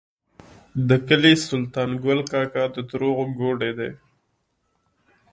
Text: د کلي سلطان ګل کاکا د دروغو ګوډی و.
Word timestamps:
د 0.89 0.89
کلي 1.07 1.33
سلطان 1.47 1.89
ګل 2.03 2.19
کاکا 2.31 2.63
د 2.75 2.77
دروغو 2.89 3.25
ګوډی 3.39 3.71
و. 3.77 3.79